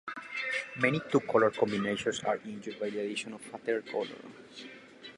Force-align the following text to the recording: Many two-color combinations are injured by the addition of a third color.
Many 0.79 0.99
two-color 1.11 1.51
combinations 1.51 2.21
are 2.21 2.37
injured 2.37 2.79
by 2.79 2.89
the 2.89 3.01
addition 3.01 3.33
of 3.33 3.53
a 3.53 3.59
third 3.59 3.85
color. 3.85 4.07